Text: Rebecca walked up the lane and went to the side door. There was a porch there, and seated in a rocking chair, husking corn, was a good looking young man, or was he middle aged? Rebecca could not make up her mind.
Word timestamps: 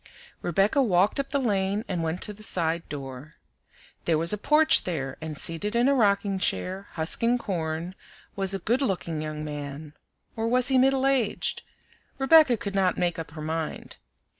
Rebecca 0.41 0.81
walked 0.81 1.19
up 1.19 1.29
the 1.29 1.37
lane 1.37 1.85
and 1.87 2.01
went 2.01 2.23
to 2.23 2.33
the 2.33 2.41
side 2.41 2.89
door. 2.89 3.33
There 4.05 4.17
was 4.17 4.33
a 4.33 4.37
porch 4.39 4.83
there, 4.83 5.15
and 5.21 5.37
seated 5.37 5.75
in 5.75 5.87
a 5.87 5.93
rocking 5.93 6.39
chair, 6.39 6.87
husking 6.93 7.37
corn, 7.37 7.93
was 8.35 8.55
a 8.55 8.57
good 8.57 8.81
looking 8.81 9.21
young 9.21 9.45
man, 9.45 9.93
or 10.35 10.47
was 10.47 10.69
he 10.69 10.79
middle 10.79 11.05
aged? 11.05 11.61
Rebecca 12.17 12.57
could 12.57 12.73
not 12.73 12.97
make 12.97 13.19
up 13.19 13.29
her 13.37 13.43
mind. 13.43 13.97